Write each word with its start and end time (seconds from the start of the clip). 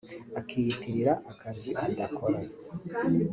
akiyitirira 0.39 1.13
akazi 1.31 1.69
adakora 1.85 2.39